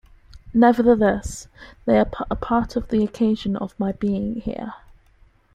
Nevertheless, 0.55 1.47
they 1.85 1.99
are 1.99 2.07
a 2.31 2.35
part 2.35 2.75
of 2.75 2.87
the 2.87 3.03
occasion 3.03 3.55
of 3.55 3.79
my 3.79 3.91
being 3.91 4.39
here. 4.41 4.73